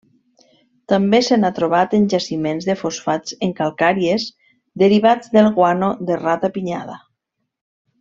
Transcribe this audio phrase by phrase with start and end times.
[0.93, 4.27] També se n'ha trobat en jaciments de fosfats en calcàries,
[4.87, 7.01] derivats del guano de ratapinyada.